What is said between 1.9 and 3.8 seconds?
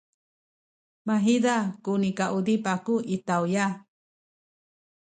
nikauzip aku i tawya.